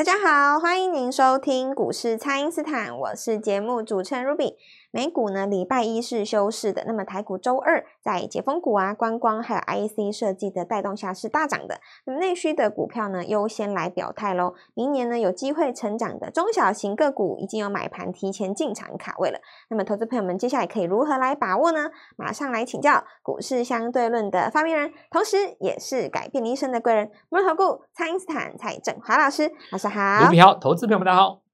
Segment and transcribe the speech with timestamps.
[0.00, 4.54] 大家好，欢迎您收听股市蔡因斯坦，我是节目主持人 Ruby。
[4.92, 11.80] 美股呢，礼拜一是休市的，那么台股周二在解封股啊、观光还有 IC 设计的带动下是大涨的。
[12.04, 14.54] 那么内需的股票呢，优先来表态喽。
[14.74, 19.38] 明年呢，有机会成长的中小型个股已经有买盘提前进场卡位了。
[19.68, 21.90] 那么投资朋友们，接下来可以如何来把握呢？
[22.16, 29.52] 马上来请教股市相对论的发明人，同时也是改变你一生的贵人——摩尔投顾蔡因斯坦蔡振华老师。
[29.70, 31.49] 老师好，你好，投资朋友们大家好。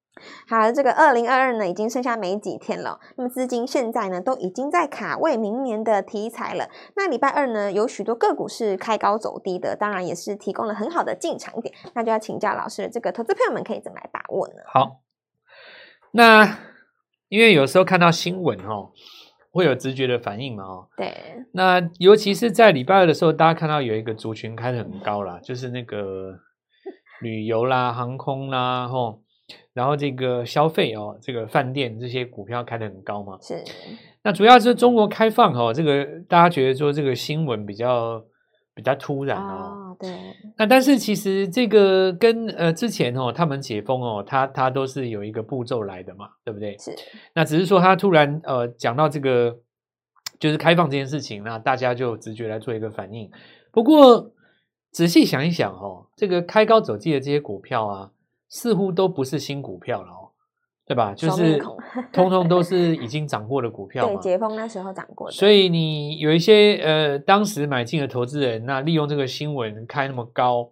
[0.47, 2.99] 好，这个二零二二呢，已经剩下没几天了。
[3.15, 6.69] 那么资金现在呢，都已经在卡位明年的题材了。
[6.95, 11.73] 那礼拜二呢，有许多个股是开高走低的，当然也是提供了很好的进场点。
[11.93, 14.55] 那就要请教老师，这个投资朋友们可以怎么来把握呢？
[14.67, 15.01] 好，
[16.11, 16.57] 那
[17.29, 18.91] 因为有时候看到新闻哦，
[19.51, 21.13] 会有直觉的反应嘛，哦，对。
[21.53, 26.39] 那尤其是在礼拜二的时候，大家看到有一个族群开得很高啦，就是那个
[27.21, 29.21] 旅游啦、航空啦，吼。
[29.73, 33.37] 然后这个消费哦，这个饭店这些股票开得很高嘛？
[33.41, 33.63] 是。
[34.23, 38.21] 那主要是中国开放哦，这个大家觉得说这个新闻比较
[38.73, 39.93] 比较突然哦。
[39.93, 40.09] 哦对。
[40.57, 46.77] 那但是其实这个跟呃之前哦他们解封哦，它它都是有一个步骤来的嘛，对不对？
[46.77, 46.93] 是。
[47.33, 49.59] 那只是说他突然呃讲到这个
[50.39, 53.31] 就是开放这件事情，那大家就直觉来做一个反应。
[53.71, 54.31] 不过
[54.91, 58.11] 仔细想一想哦，这个开高走低的这些股票啊。
[58.49, 60.31] 似乎都不是新股票了哦，
[60.85, 61.13] 对吧？
[61.13, 61.57] 就是
[62.13, 64.13] 通通都是已经涨过的股票嘛。
[64.13, 65.33] 对，解封那时候涨过的。
[65.33, 70.71] 所以你有一些呃，当时买进的投资人，那利用这个新闻开那么高，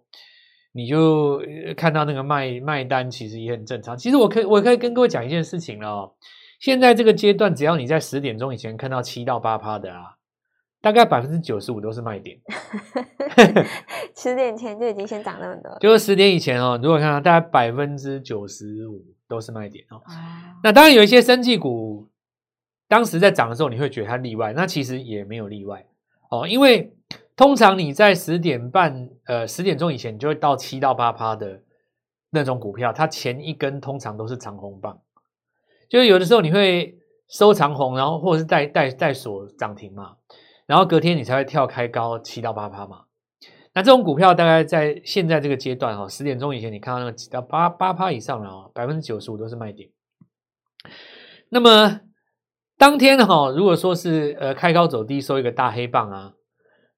[0.72, 1.42] 你就
[1.76, 3.96] 看到那个卖卖单，其实也很正常。
[3.96, 6.12] 其实我可以我可以跟各位讲一件事情了哦，
[6.60, 10.15] 现在这个阶段，只要你在十点钟以前看到七到八趴的啊。
[10.86, 12.38] 大概百分之九十五都是卖点，
[14.14, 16.78] 十点前就已经先涨那么多，就是十点以前哦。
[16.80, 20.00] 如果看到大概百分之九十五都是卖点哦。
[20.62, 22.06] 那当然有一些生技股，
[22.86, 25.84] 当时在涨的时候，你会觉得它例外，那其实也没有例外
[26.30, 26.46] 哦。
[26.46, 26.94] 因为
[27.34, 31.62] 通常你在十点半呃十点钟以前，你就会到七到八趴的
[32.30, 35.00] 那种股票，它前一根通常都是长红棒，
[35.88, 36.96] 就是有的时候你会
[37.26, 40.14] 收长红，然后或者是带带带锁涨停嘛。
[40.66, 43.04] 然后隔天你才会跳开高七到八趴嘛，
[43.72, 49.90] 那这种股票大概在现在这个阶段哈，十点钟以前你看到那个七到八八趴以上了啊，百分之九十五都是卖点。
[51.50, 52.00] 那么
[52.76, 56.32] 当天哈，如果说是呃开高走低收一个大黑棒啊，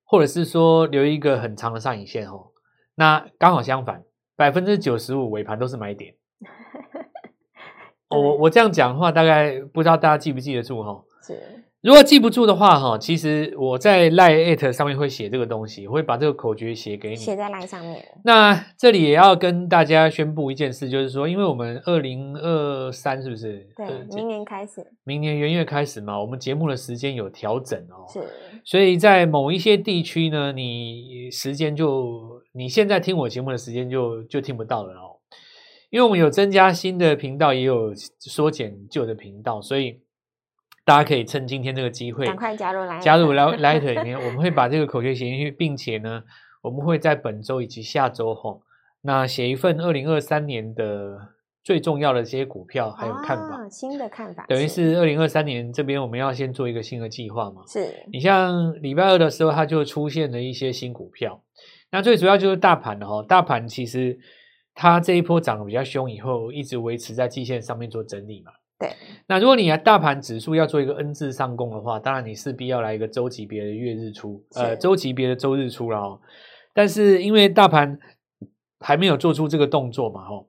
[0.04, 2.52] 或者是说留一个很长的上影线哦，
[2.94, 4.04] 那刚好相反，
[4.36, 6.14] 百分之九十五尾盘都是买点。
[8.08, 11.04] 我我这样讲的话，大概不知道大家记不记得住哈？
[11.22, 11.64] 是。
[11.88, 18.04] 如果记不住的话，哈，其实我在 LINE@ 上面会写这个东西，我会把这个口诀写给你，写在 LINE 上面。
[18.24, 23.66] 那这里也要跟大家宣布一件事，就是说，因为我们二零二三是不是？
[23.74, 28.22] 对，明年开始，明年元月开始嘛，我们节目的时间有调整哦，是，
[28.66, 35.16] 所以在某一些地区呢，你时间就你现在听我节目的时间就就听不到了哦，
[35.88, 39.98] 因为我们有增加新的频道，也有缩减旧的频道，所以。
[40.88, 46.22] 大家可以趁今天这个机会，赶快加入来加入 Light 里面，我们会把这个口诀写进去，并且呢，
[46.62, 48.62] 我们会在本周以及下周后，
[49.02, 51.18] 那写一份二零二三年的
[51.62, 57.60] 最重要的这些股票还有看法，哦、新的看法，等于是二零二三年这边我们要先做一个新的计划嘛。
[57.66, 57.86] 是。
[58.10, 61.42] 你像礼拜二的时候，它就出现了一些新股票，
[61.90, 64.18] 那最主要就是大盘的哈，大盘其实
[64.74, 68.52] 它这一波涨得比较凶，以后一直维持在季线上面做整理嘛。
[68.78, 68.92] 对，
[69.26, 76.20] 那如果你的大盘指数要做一个 N 字上攻的话，当然你势必要来一个周级别的月日出，呃，周级别的周日出了哦。
[76.72, 77.98] 但是因为大盘
[78.78, 80.48] 还没有做出这个动作嘛，吼，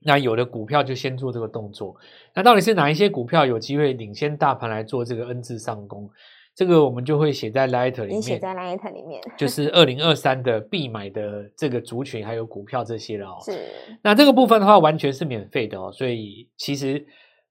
[0.00, 1.96] 那有的股票就先做这个动作。
[2.34, 6.10] 那到底是哪一些股票有机会领先大盘来做这个 N 字上攻？
[6.54, 13.38] 这个我们就会写在 Light 里面，写在 Light 里面，就是二零二三的必买的这个族群还有股票这些了哦。
[13.42, 13.58] 是，
[14.02, 17.06] 那这个部分的话完全是免费的哦，所以其实。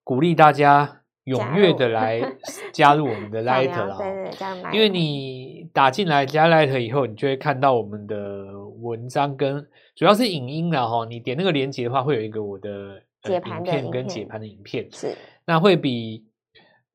[0.05, 2.21] 鼓励大家踊跃的来
[2.71, 4.61] 加入我们的 Light 了，对对，加入。
[4.71, 8.45] 因为你打进来加 Light 以后，你就会看到我们的
[8.81, 11.05] 文章跟主要是影音了哈。
[11.09, 15.17] 你点那个链接的话，会有一个我的解盘的影片跟解盘的影片，是
[15.47, 16.23] 那会比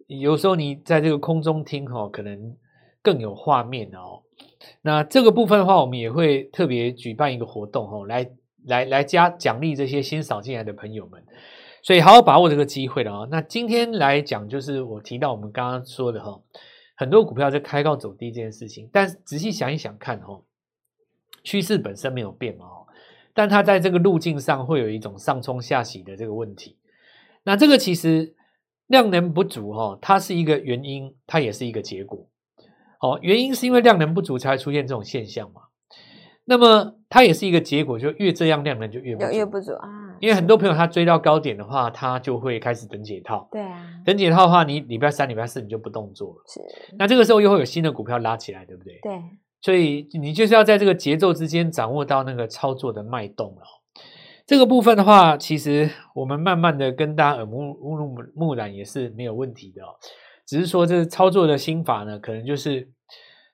[0.06, 2.56] 有时候你在这个空中听哈，可能
[3.02, 4.22] 更有画面哦。
[4.82, 8.30] 那这个部分的话，我们也会特别举办一个活动哦，来
[8.66, 11.20] 来来加奖励这些新扫进来的朋友们。
[11.82, 13.28] 所以好好把握这个机会了啊！
[13.30, 16.40] 那今天来讲，就是我提到我们刚刚说的哈，
[16.96, 20.42] 很多股票在开高走低这件事情，但仔细想一想看哈，
[21.42, 22.66] 趋势本身没有变嘛，
[23.32, 26.76] 但它在这个路径上会有一种上冲下洗的这个问题。
[27.44, 28.34] 那这个其实
[28.86, 32.28] 量能不足哈，它是一个原因，它也是一个结果。
[33.00, 35.62] 哦，原因是因为量能不足才出现这种现象嘛。
[36.44, 39.88] 那么它也是一个结果，就越这样量能就越不足，越不足啊。
[40.20, 43.48] 因为很多朋友他追到高点的话，他就会开始等解套。
[43.50, 46.44] 对啊，等解套的话，你礼拜三、礼拜四你就不动作了。
[46.46, 46.60] 是。
[46.96, 48.98] 那这个时候又会有新的股票拉起来，对不对？
[49.02, 49.20] 对。
[49.62, 53.62] 所以你就是要在这个节奏之间掌握到那个操作的脉动了。
[54.46, 59.88] 这个部分的话，其实我们慢慢的跟大家耳目目目染也是没有问题的哦。
[60.46, 62.88] 只是说这操作的心法呢，可能就是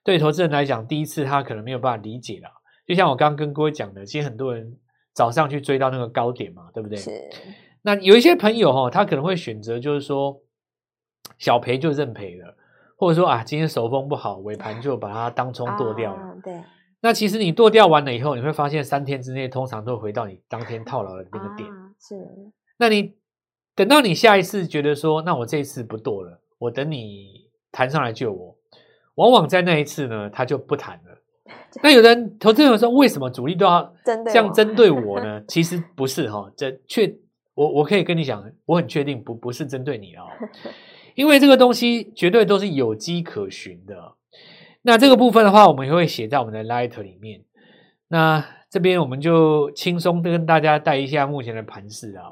[0.02, 2.48] 对投资人来讲，第一次他可能没有办法理解了。
[2.86, 4.76] 就像我刚刚跟各位讲的，其实很多人
[5.16, 6.98] 早上去追到那个高点嘛，对不对？
[6.98, 7.10] 是。
[7.80, 10.42] 那有一些朋友哈，他可能会选择就是说
[11.38, 12.54] 小赔就认赔了，
[12.98, 16.20] 或者说啊，今天手风不好，尾盘就把它当冲剁掉了。
[16.20, 16.62] 啊、对。
[17.00, 21.66] 那其实你剁掉完了以后，你会发现三天之内通常都会回到你当天套牢的那个点。
[21.70, 22.14] 啊、是。
[22.76, 23.14] 那你
[23.74, 28.54] 等到你下一次觉得说，那我这一次不剁了，我等你弹上来救我，
[29.14, 31.15] 往往在那一次呢，他就不弹了。
[31.82, 35.42] 那有人投资人说，为什么主力都要这样针对我呢？
[35.48, 37.14] 其实不是哈，这确
[37.54, 40.26] 我我可以跟你讲，我很确定不不是针对你哦，
[41.14, 44.14] 因为这个东西绝对都是有迹可循的。
[44.82, 47.42] 那这个部分的话，我们也会写在我们的 Light 里面。
[48.08, 52.24] 那这边我们就轻松的跟大家带一下目前的盘势啊。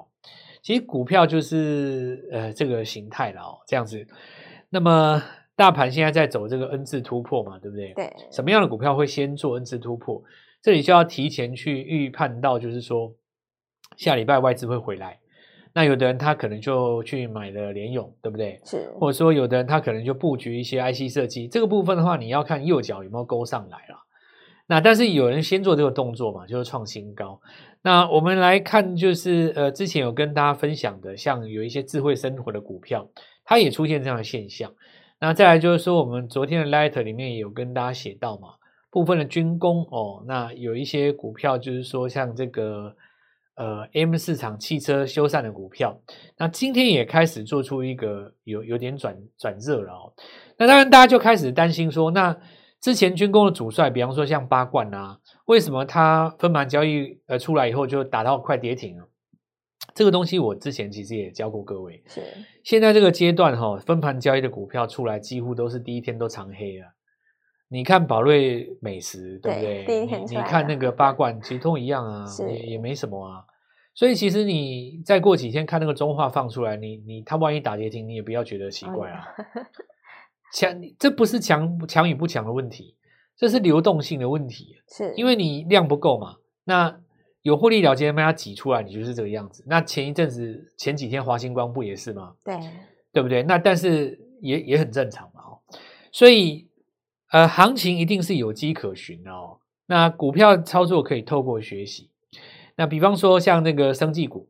[0.63, 4.07] 其实股票就是呃这个形态了哦，这样子。
[4.71, 5.23] 那么。
[5.57, 7.93] 大盘现在在走这个 N 字突破嘛，对不对？
[7.95, 8.13] 对。
[8.31, 10.23] 什么样的股票会先做 N 字突破？
[10.63, 13.15] 这里就要提前去预判到，就是说
[13.97, 15.19] 下礼拜外资会回来。
[15.75, 18.61] 那有的人他可能就去买了联勇，对不对？
[18.65, 18.89] 是。
[18.99, 21.49] 或者说有的人他可能就布局一些 IC 设计。
[21.49, 23.99] 这个部分的话，你要看右脚有没有勾上来了。
[24.67, 27.41] 那但是有人先做这个动作嘛，就是创新高。
[27.83, 33.07] 那我们来看，就是呃之前有跟大家分享的，像有一些智慧生活的股票，
[33.45, 34.73] 它也出现这样的现象。
[35.27, 38.49] 那再来就是说，我们昨天的 Light 里面也有跟大家写到嘛，
[38.91, 42.95] 部分的军工哦，那有一些股票就是说像这个
[43.55, 45.99] 呃 M 市场汽车修缮的股票，
[46.37, 50.13] 那今天也开始做出一个有有点转转热了哦。
[50.59, 52.37] 那当然大家就开始担心说，那
[52.83, 59.09] 之前军工的主帅，比方说像八冠啊，为什么它分盘交易呃出来以后就打到快跌停了？
[59.95, 62.21] 这个东西我之前其实也教过各位，是
[62.65, 66.87] 现在这个阶段哈，分盘交易的股票出来几乎都是第一天都长黑了。
[67.69, 69.85] 你看宝瑞美食，对不对？
[69.85, 73.45] 对第一天你，你看那个八冠，其实都一样啊，也也没什么啊。
[73.95, 79.25] 所以其实你再过几天看那个中化放出来，你你它万一打跌停，你也不要觉得奇怪啊。
[80.53, 82.97] 强，这不是强强与不强的问题，
[83.37, 86.37] 这是流动性的问题，是因为你量不够嘛。
[86.65, 87.01] 那
[87.45, 89.63] 有获利了结，被它挤出来，你就是这个样子。
[89.67, 92.33] 那前一阵子、前几天，华星光不也是吗？
[92.43, 92.59] 对，
[93.13, 93.43] 对不对？
[93.43, 95.61] 那但是也也很正常嘛，哦。
[96.11, 96.71] 所以，
[97.33, 99.59] 呃，行情一定是有迹可循的哦。
[99.87, 102.11] 那股票操作可以透过学习。
[102.77, 104.49] 那比方说像那个生技股，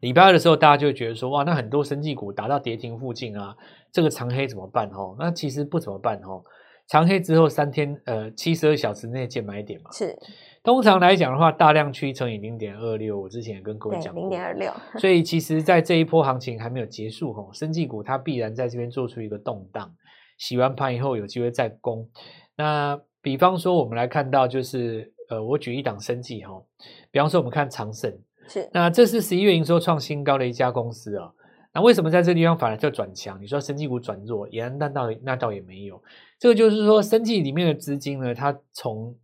[0.00, 3.56] 礼拜二的时候，大家就会觉得说，哇，那很多生技股打到跌停附近啊，
[3.90, 4.90] 这个长黑怎么办？
[4.90, 6.44] 哦，那其实不怎么办哦。
[6.88, 9.90] 长黑之后三天，呃，七十二小时内见买点嘛。
[9.92, 10.16] 是。
[10.62, 14.72] 通常来讲的话，大量区乘以零点二六，我之前也跟各位讲过，零点二六。
[14.98, 19.94] 所以其实，在这一波行情还没有结束吼，生技股它必然在这边做出一个动荡，
[20.38, 22.08] 洗完盘以后有机会再攻。
[22.56, 26.62] 那比方说，我们来看到就是，呃，我举一档生技哈，
[27.10, 28.10] 比方说我们看长盛，
[28.48, 31.30] 是，那这是十一月营收创新高的一家公司啊。
[31.74, 33.40] 那为什么在这个地方反而叫转强？
[33.42, 36.00] 你说生技股转弱，也那倒那倒也没有，
[36.38, 39.16] 这个就是说生技里面的资金呢，它从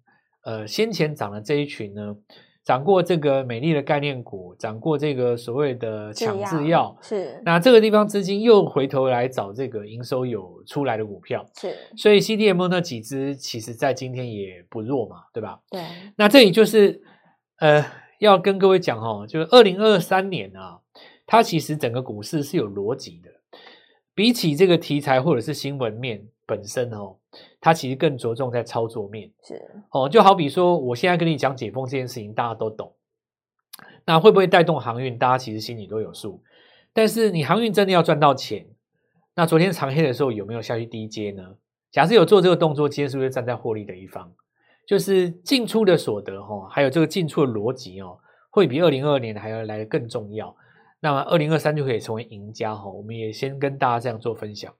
[0.43, 2.17] 呃，先前涨的这一群呢，
[2.65, 7.41] 涨过这个美丽的概念股，涨过这个所谓的强制药，是。
[7.45, 11.77] 那这个地方资金又回头来找这个营收有出来的股票，是。
[11.97, 15.61] 所以 CDMO 那几只，其实在今天也不弱嘛，对吧？
[15.71, 15.83] 对。
[16.17, 17.03] 那这里就是
[17.59, 17.85] 呃，
[18.19, 20.79] 要跟各位讲哦，就是二零二三年啊，
[21.31, 23.31] 它其实整个股市是有逻辑的，
[24.17, 27.19] 比起这个题材或者是新闻面本身哦。
[27.61, 32.93] 它其实更着重在操作面，是哦，就好比说，我现在跟你讲解封这件事情，大家都懂，
[34.05, 35.17] 那会不会带动航运？
[35.17, 36.43] 大家其实心里都有数。
[36.93, 38.67] 但是你航运真的要赚到钱，
[39.37, 41.55] 那昨天长黑的时候有没有下去低接呢？
[41.93, 44.33] 假设有做这个动作，今天是不是站在获利的一方？
[44.85, 48.19] 就是进出的所得哈，还有这个进出的逻辑哦，
[48.51, 50.57] 会比二零二二年还要来的更重要。
[51.01, 52.91] 那么二零二三就可以成为赢家哈。
[52.91, 54.73] 我们也先跟大家这样做分享。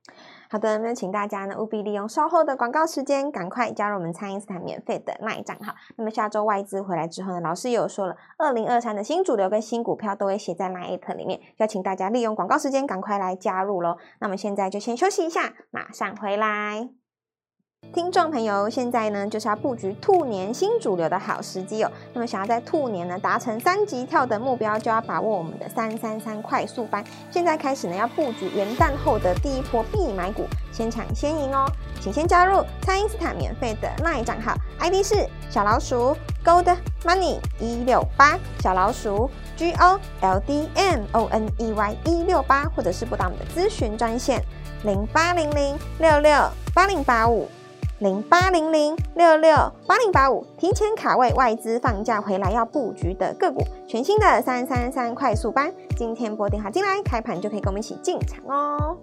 [0.51, 5.73] 好的，那请大家呢务必利用稍后的广告时间，赶快加入我们蔡因斯坦免费的 LINE 账号。
[5.97, 13.97] 那么下周外资回来之后呢，老师也有说了，二零二三的新主流跟新股票都会写在 LINE@ 里面，要请大家利用广告时间赶快来加入喽。
[14.19, 17.00] 那么现在就先休息一下，马上回来。
[17.93, 21.91] 听众朋友，现在呢就是要布局兔年新主流的好时机哦。
[22.13, 27.05] 那么想要在兔年呢达成三级跳的目标，就要把握我们的三三三快速班。
[27.33, 31.67] 现在开始呢要布局元旦后的第一波必买股，先抢先赢哦。
[32.01, 41.97] 请先加入蔡因斯坦免费的 LINE 账号，ID 是小老鼠 Gold Money 一六八，小老鼠 G O L D M O N E Y
[42.05, 44.41] 一六八，或者是拨打我们的咨询专线
[44.85, 46.33] 零八零零六六
[46.73, 47.49] 八零八五。
[48.01, 49.55] 零八零零六六
[49.87, 58.97] 八零八五，提前卡位外资放假回来要布局的个股，全新的三三三快速班，今天拨电话进来，开盘就可以跟我们一起进场哦。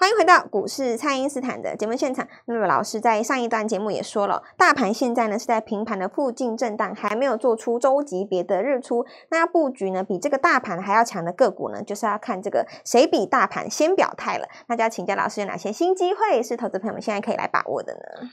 [0.00, 2.26] 欢迎回到股市，蔡因斯坦的节目现场。
[2.46, 9.04] 那么老师在上一段节目也说了，大盘现在呢是在平盘的附近震荡，还没有做出周级别的日出。
[9.30, 14.48] 那要布局呢，比这个大盘还要强的个股呢，就是要看这个谁比大盘先表态了。
[14.68, 18.30] 那就要请教老师有哪些新机会是投资朋友们现在可以来把握的呢？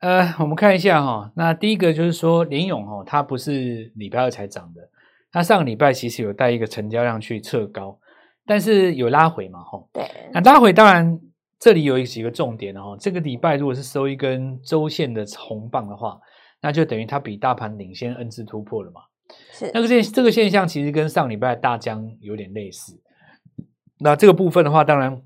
[0.00, 4.80] 呃，我们看一下哈，那第一个就是说联咏哈，它不是礼拜二才涨的，
[5.30, 7.98] 它上个礼拜其实有带一个成交量去测高。
[8.46, 11.18] 但是有拉回嘛，吼，对，那拉回当然
[11.58, 12.96] 这里有几个重点哦。
[13.00, 16.20] 这个礼拜如果是收一根周线的红棒的话，
[16.60, 19.00] 那就等于它比大盘领先 N 次突破了嘛。
[19.52, 23.00] 是，那个现这个现象其实跟上礼拜的大疆有点类似。
[23.98, 25.22] 那这个部分的话，当然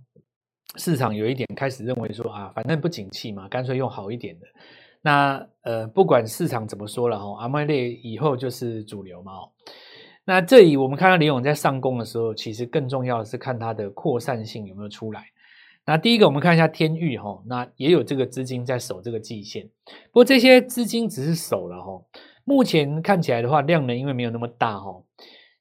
[0.77, 4.47] 市场有一点开始认为说啊，反正不景气嘛，干脆用好一点的。
[5.03, 9.33] 那呃，不管市场怎么说了哈，阿麦列以后就是主流嘛。
[10.29, 15.25] 那这里我们看到联咏在上攻的时候，其实更重要的是看它的扩散性有没有出来。
[15.87, 19.67] 那第一个，我们看一下天域哈，那也有这个资金在守这个季线，
[20.13, 21.99] 不过这些资金只是守了哈。
[22.45, 25.03] 目前看起来的话，量能因为没有那么大哈，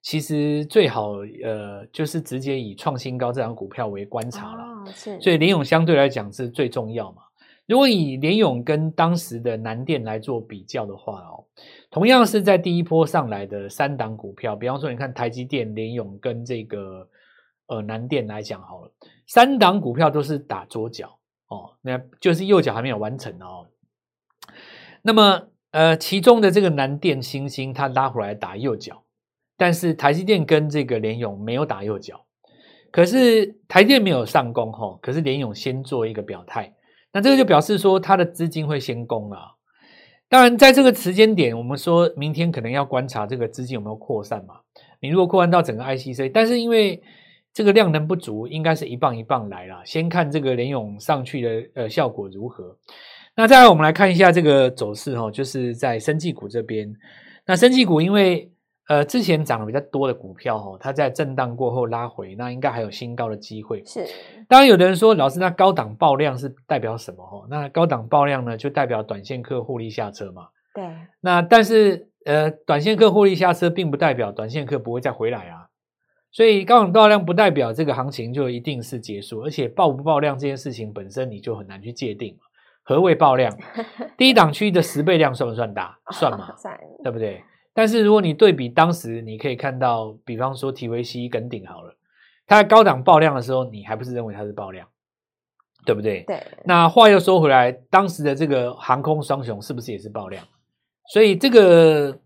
[0.01, 1.11] 其实最好
[1.45, 4.91] 呃就是直接以创新高这张股票为观察了。
[5.21, 7.21] 所以联勇相对来讲是最重要嘛。
[7.67, 11.45] 如果以联勇跟当时的南电来做比较的话哦。
[11.89, 17.07] 同样是在第一波上来的三档股票，比方说，你看台积电、联咏跟这个
[17.67, 18.91] 呃南电来讲好了，
[19.25, 21.17] 三档股票都是打左脚
[21.47, 23.67] 哦，那就是右脚还没有完成哦。
[25.01, 29.03] 那么呃，其中的这个南电、欣兴它拉回来打右脚，
[29.55, 32.25] 但是台积电跟这个联咏没有打右脚，
[32.91, 36.73] 可是台电没有上攻哈、哦，可是联咏先做一个表态，
[37.13, 39.56] 那这个就表示说它的资金会先攻了。
[40.29, 44.55] 当然，在这个时间点，我们说明天可能要观察这个资金有没有扩散嘛。
[44.99, 47.01] 你如果扩散到整个 ICC，但是因为
[47.53, 49.81] 这个量能不足，应该是一棒一棒来啦。
[49.85, 52.77] 先看这个联勇上去的呃效果如何。
[53.35, 56.93] 那再来，我们来看一下这个走势哈，就是在生技股这边。
[57.45, 58.51] 那生技股因为
[58.87, 63.83] 呃之前涨得比较多的股票哈，它在震荡过后拉回，那应该还有新高的机会。
[63.85, 64.05] 是。
[64.47, 67.25] 当然，有的人说，老师，那高档爆量是代表什么？
[67.25, 70.47] 哈，那高档爆量呢，就代表短线客获利下车嘛。
[70.73, 70.85] 对。
[71.21, 75.67] 那但是，呃，短线客获利下车，并不代表短线客不会再回来啊。
[76.31, 82.37] 所以，高档爆量不代表这个行情就一定是结束，而且爆不爆量这件事情本身，你就很难去界定。
[82.83, 83.53] 何谓爆量？
[84.17, 85.97] 低档区的十倍量算不算大？
[86.11, 86.55] 算嘛？
[86.55, 87.43] 算，对不对？
[87.77, 91.95] 但是，如果你对比当时，你可以看到，比方说提维西跟鼎好了。
[92.47, 94.87] 它在高档爆量的时候，你还不是认为它是爆量，
[95.85, 96.23] 对不对？
[96.25, 96.41] 对。
[96.65, 100.43] 那话又说回来，当时的这个航空双雄是不是也是爆量？
[101.13, 102.17] 所以这个，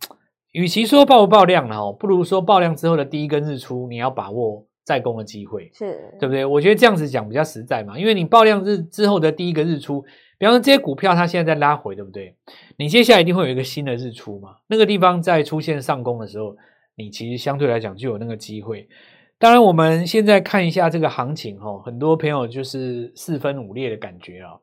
[0.54, 6.46] 与其说爆不爆量了，哦，不如说爆量之后的第一根日出，你要把握再攻的机会，是对不对？
[6.46, 10.06] 我觉得这样子讲比较实在嘛，因为你爆量日之后的第一个日出，
[10.42, 12.36] 比方说这些股票它现在在拉回，对不对？
[12.76, 16.58] 你接下来一定会有一个新的日出嘛，那个地方在出现上攻的时候，
[16.96, 18.90] 你其实相对来讲就有那个机会。
[19.38, 24.58] 当然，我们现在看一下这个行情哈，很多朋友就是四分五裂的感觉啊。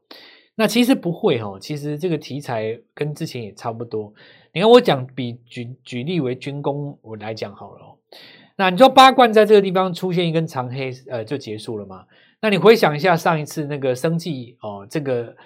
[0.57, 4.13] 那其实不会哈，其实这个题材跟之前也差不多。
[4.53, 7.85] 你看我讲比举举例为军工，我来讲好了。
[7.85, 7.95] 哦
[8.61, 12.05] 那你说八冠在这个地方出现一根长黑，呃，就结束了吗？
[12.41, 15.37] 那你回想一下上一次那个生技哦，这个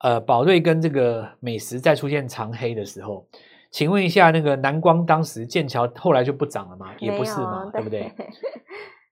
[0.00, 3.26] 呃宝瑞跟这个美食再出现长黑的时候。
[3.70, 6.94] 请问一下，那个南光当时剑桥后来就不涨了吗？
[7.00, 8.12] 也不是嘛，对，不对？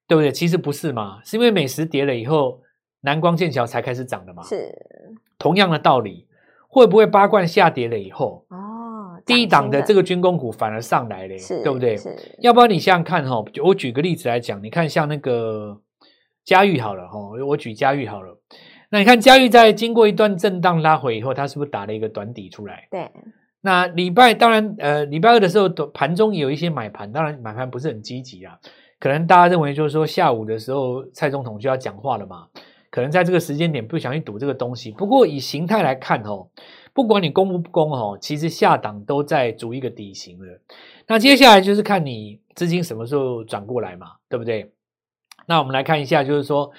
[0.07, 0.31] 对不对？
[0.31, 2.61] 其实不是嘛，是因为美食跌了以后，
[3.01, 4.41] 南光剑桥才开始涨的嘛。
[4.45, 4.73] 是
[5.37, 6.29] 同样的道理，
[6.69, 11.97] 会不会八冠下跌了以后，哦，低档的这个军工股反而上来了，对不对？
[11.97, 12.17] 是。
[12.39, 15.81] 要不然你想想看哈，我举个例子来讲，你看像那个
[16.45, 18.39] 嘉裕好了哈，我举嘉裕好了。
[18.93, 22.87] 那你看嘉裕在经过一段震荡拉回以后，它是不是打了一个短底出来？
[22.91, 23.11] 对。
[23.63, 28.59] 那礼拜当然呃礼拜二的时候盘中也有一些买盘，当然买盘不是很积极啊。
[28.99, 32.49] 可能大家认为就是说下午的时候蔡总统就要讲话了嘛，
[32.91, 34.91] 可能在这个时间点不想去赌这个东西。
[34.91, 36.49] 不过以形态来看哦，
[36.93, 40.61] 不管你攻不攻哦，其实下档都在逐一个底型了。
[41.07, 44.71] 那接下来就是看你资金什么时候转过来嘛，对不对？
[45.47, 46.71] 那我们来看一下，就是说，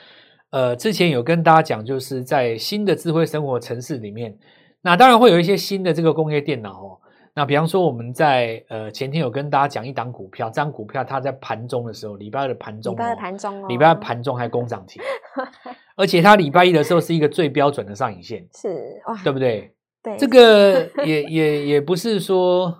[0.53, 4.37] 呃，之前有跟大家讲，就是在新的智慧生活城市里面，
[4.83, 6.99] 那当然会有一些新的这个工业电脑哦。
[7.33, 15.01] 那比方说，我们在呃前天有跟大家讲一档股票，这档股票它在盘中的时候，礼拜二的盘中，礼拜二盘中哦，礼拜二盘中还攻涨停，
[15.97, 19.73] 而且它礼拜一的时候是一个最标准的上影线，是哇，对不对？
[20.03, 22.79] 对，这个 也也也不是说。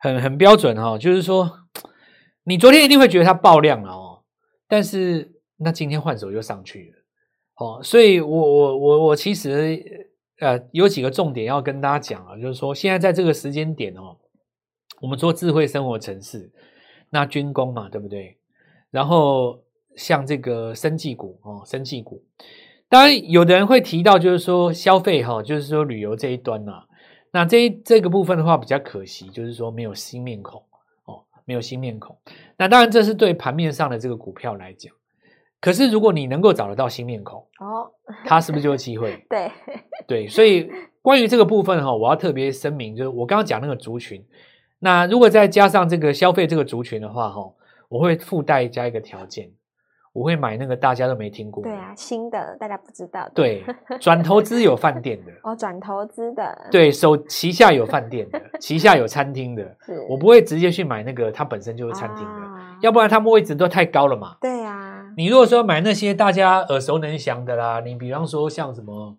[0.00, 1.50] 很很标准哈、哦，就是说，
[2.44, 4.22] 你昨天一定会觉得它爆量了哦，
[4.68, 14.16] 但是那今天换手又上去了，哦，所以我我我我其实呃有几个重点要跟大家讲啊，就是说现在在这个时间点哦，
[15.00, 16.50] 我们做智慧生活城市，
[17.10, 18.38] 那军工嘛，对不对？
[18.90, 19.60] 然后
[19.96, 22.22] 像这个生技股哦，生技股，
[22.88, 26.84] 当然有的人会提到就是说消费哈、哦，就是说旅游这一端呐、啊。
[27.30, 30.62] 那这这个部分的话比较可惜，就是说没有新面孔
[31.04, 32.16] 哦，没有新面孔。
[32.56, 34.94] 那当然这是对盘面上的这个股票来讲，
[35.60, 37.90] 可是如果你能够找得到新面孔哦，
[38.24, 39.24] 它是不是就有机会？
[39.28, 39.50] 对
[40.06, 40.70] 对，所以
[41.02, 44.24] 关于这个部分哈，我要特别声明，就是我刚刚讲那个族群，
[44.78, 47.52] 那如果再加上这个消费这个族群的话哈，
[47.88, 49.50] 我会附带加一个条件。
[50.14, 53.64] 我会买那个大家都没听过，对啊，新的大家不知道的，对，
[54.00, 64.34] 转投资有饭店的 哦，转投资的，对手旗下有饭店的， 旗下有餐厅的，是我不会直接去买那个它本身就是餐厅的，啊、要不然他们位置都太高了嘛。
[64.40, 64.57] 对啊，
[65.18, 69.18] 你如果说买那些大家耳熟能详的啦，你比方说像什么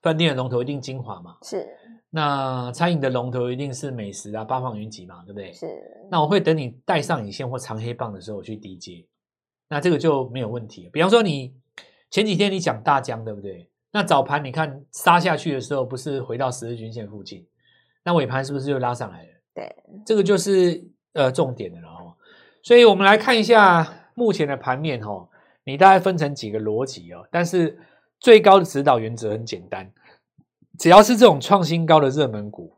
[0.00, 1.68] 饭店的龙头一定精华嘛，是，
[2.08, 5.52] 那餐饮的龙头一定是美食啊，八方云集嘛，对不对？
[5.52, 5.66] 是，
[6.10, 9.06] 那我会等你带上影线或长黑棒的时候我去低接。
[9.68, 10.88] 那这个就没有问题。
[10.90, 11.54] 比方说，你
[12.10, 13.68] 前几天你讲大江，对不对？
[13.92, 17.46] 那早盘你看杀下去的时候，不是回到十日均线附近？
[18.02, 19.28] 那尾盘是不是又拉上来了？
[19.54, 19.76] 对，
[20.06, 22.16] 这个就是呃重点的了哦。
[22.62, 25.28] 所以我们来看一下目前的盘面哦，
[25.64, 27.26] 你大概分成几个逻辑哦。
[27.30, 27.78] 但是
[28.20, 29.92] 最高的指导原则很简单，
[30.78, 32.76] 只要是这种创新高的热门股，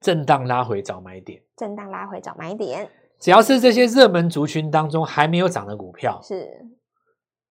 [0.00, 2.88] 震荡拉回找买点，震荡拉回找买点。
[3.18, 6.48] 只要是这些热门族群当中还没有涨的股票，是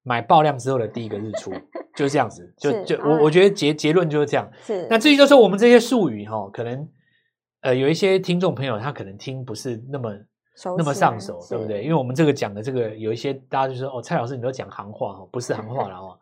[0.01, 1.51] 买爆量之后的第一个日出，
[1.95, 2.51] 就是这样子。
[2.57, 4.51] 就就我我觉得结结论就是这样。
[4.63, 4.87] 是。
[4.89, 6.89] 那至于就是说我们这些术语哈，可能
[7.61, 10.11] 呃有一些听众朋友他可能听不是那么
[10.77, 11.83] 那么上手，对不对？
[11.83, 16.17] 因为我们这个讲的这个有一些大家就说哦，蔡老师你都讲行话哦，不是行话了哦。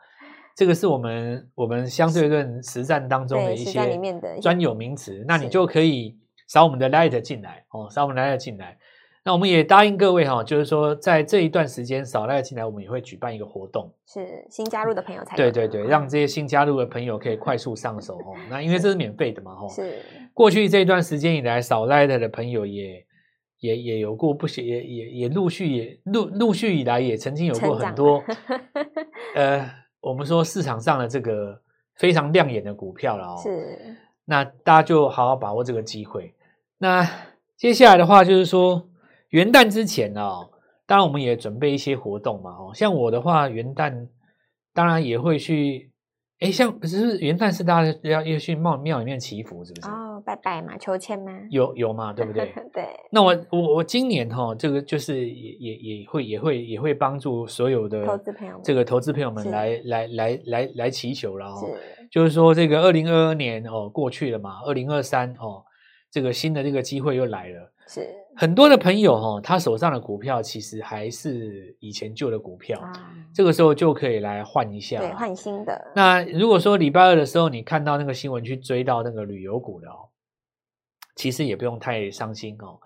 [0.56, 3.72] 这个是我们我们相对论实战当中的一些
[4.42, 8.78] 专有名词，那你就可以扫我们的 Light 进来哦，扫我们的 Light 进来。
[9.24, 18.34] 那我们也答应各位哈，就是说在这一段时间扫 light 进来，我们也会举办一个活动，是新加入的朋友才对对对，让这些新加入的朋友可以快速上手哦。
[18.50, 20.02] 那因为这是免费的嘛哈，是
[20.34, 23.06] 过去这一段时间以来扫 light 的朋友也
[23.60, 28.24] 也也有过不少，也也也陆续也陆陆续以来也曾经有过很多，
[29.36, 29.70] 呃，
[30.02, 31.62] 我们说市场上的这个
[31.96, 33.40] 非常亮眼的股票了哦。
[33.42, 36.34] 是，那大家就好好把握这个机会。
[36.78, 37.08] 那
[37.56, 38.90] 接下来的话就是说。
[39.32, 40.50] 元旦之前呢、哦，
[40.86, 44.08] 当然我们也准备一些活动嘛，哦，像我的话，元旦
[44.74, 45.92] 当然也会去，
[46.40, 49.88] 哎，像不是元旦是大家要要去庙庙里面祈福，是不是？
[49.88, 51.32] 哦，拜拜嘛，求签吗？
[51.50, 52.54] 有有嘛，对不对？
[52.72, 52.86] 对。
[53.12, 65.64] 那我我我今年哈、哦，这个就是也也也会也会也会帮助所有的投资朋友们，这个投资朋友们来来来来来祈求了哦，是就是说这个二零二二年哦过去了嘛，二零二三哦，
[66.12, 67.72] 这个新的这个机会又来了。
[67.88, 72.92] 是很多的朋友哈，他手上的股票其实还是以前旧的股票，啊、
[73.34, 75.92] 这个时候就可以来换一下，对，换新的。
[75.96, 80.10] 那如果说礼拜二的时候你看到那个新闻去追到那个旅游股的哦，
[81.16, 82.80] 其实也不用太伤心哦。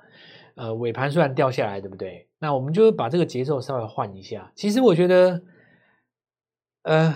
[0.55, 2.27] 呃，尾盘虽然掉下来，对不对？
[2.37, 4.51] 那我们就把这个节奏稍微换一下。
[4.55, 5.41] 其实我觉得，
[6.83, 7.15] 呃，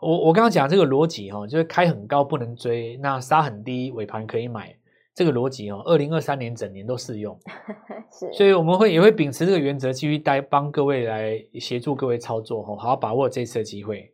[0.00, 4.76] 我我刚刚讲这个逻辑哈，就是开很高不能追，那杀很低尾盘可以买。
[5.18, 7.36] 这个逻辑哦，二零二三年整年都适用，
[8.08, 14.12] 是，所以我们会也会秉持这个原则，继续带帮各位来协助各位操作哦，好好把握这次的机会。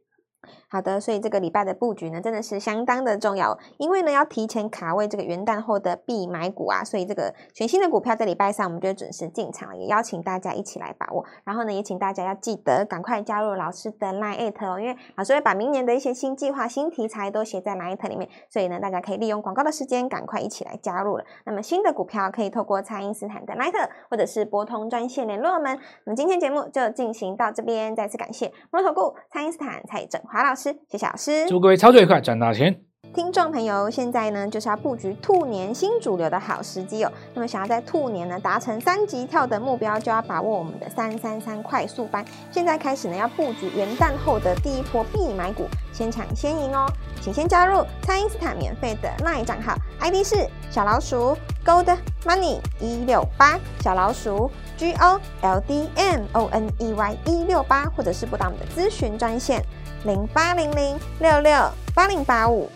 [0.75, 11.25] 好的，所以这个礼拜的布局呢，真的是相当的重要，因为呢要提前卡位这个元旦后的必买股啊，所以这个全新的股票在礼拜三我们就准时进场，也邀请大家一起来把握。
[11.45, 21.25] 然后呢，也请大家要记得赶快加入老师的 Line@ 哦，因为老师会把明年的一些新计划、新题材都写在 Line@ 里面，所以呢，大家可以利用广告的时间赶快一起来加入了。
[21.47, 25.79] 那么新的股票可以透过蔡因斯坦的 Line，或者是拨通专线联络我们。
[26.05, 32.81] 那么今天节目就进行到这边，再次感谢摩尔投顾蔡因斯坦蔡振华老师，谢谢老师，祝各位操作愉快，赚大钱。
[33.15, 37.13] 听众朋友，现在呢就是要布局兔年新主流的好时机哦。
[37.35, 42.25] 那么想要在兔年呢达成三级跳的目标，就要把握我们的三三三快速班。
[42.51, 46.87] 现在开始呢要布局元旦后的第一波必买股，先抢先赢哦。
[47.21, 57.17] 请先加入蔡因斯坦免费的 LINE 账号，ID 是小老鼠 Gold Money 一六八，小老鼠 G O L D M O N E Y
[57.27, 59.63] 一六八，或者是拨打我们的咨询专线
[60.05, 61.53] 零八零零六六
[61.95, 62.71] 八零八五。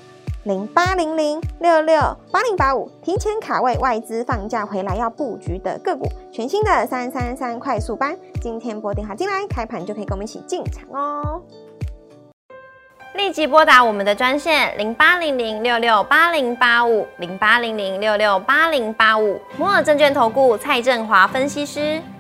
[0.45, 2.01] 零八零零六六
[2.33, 11.43] 八零八五，提前卡位外资放假回来要布局的个股，全新的三三三快速班，今天拨电话进来，开盘就可以跟我们一起进场哦。
[13.15, 22.01] 立即拨打我们的专线零八零零六六八零八五零八零零六六八零八五，摩尔证券投顾蔡振华分析师。